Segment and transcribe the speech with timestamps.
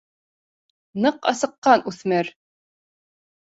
[1.05, 2.35] Ныҡ асыҡҡан үҫмер: